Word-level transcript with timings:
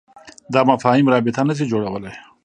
دا 0.53 0.61
مفاهیم 0.69 1.05
رابطه 1.13 1.41
نه 1.49 1.53
شي 1.57 1.65
جوړولای. 1.71 2.15